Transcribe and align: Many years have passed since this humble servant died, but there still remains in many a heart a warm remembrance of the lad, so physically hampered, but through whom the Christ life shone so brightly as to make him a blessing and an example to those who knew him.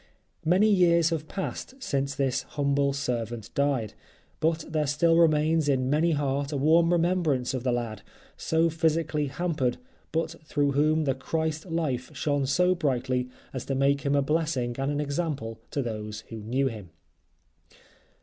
Many 0.43 0.67
years 0.67 1.11
have 1.11 1.27
passed 1.27 1.75
since 1.83 2.15
this 2.15 2.41
humble 2.41 2.91
servant 2.91 3.53
died, 3.53 3.93
but 4.39 4.65
there 4.67 4.87
still 4.87 5.15
remains 5.15 5.69
in 5.69 5.91
many 5.91 6.13
a 6.13 6.15
heart 6.15 6.51
a 6.51 6.57
warm 6.57 6.91
remembrance 6.91 7.53
of 7.53 7.61
the 7.63 7.71
lad, 7.71 8.01
so 8.35 8.67
physically 8.67 9.27
hampered, 9.27 9.77
but 10.11 10.37
through 10.43 10.71
whom 10.71 11.03
the 11.03 11.13
Christ 11.13 11.67
life 11.67 12.09
shone 12.17 12.47
so 12.47 12.73
brightly 12.73 13.29
as 13.53 13.63
to 13.65 13.75
make 13.75 14.01
him 14.01 14.15
a 14.15 14.23
blessing 14.23 14.75
and 14.79 14.89
an 14.91 14.99
example 14.99 15.59
to 15.69 15.83
those 15.83 16.21
who 16.29 16.37
knew 16.37 16.65
him. 16.65 16.89